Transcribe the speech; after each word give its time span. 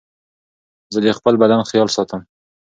زه 0.93 0.99
د 1.05 1.07
خپل 1.17 1.33
بدن 1.41 1.61
خيال 1.69 1.89
ساتم. 1.95 2.21